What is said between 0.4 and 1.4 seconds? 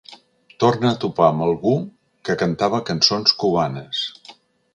Torna a topar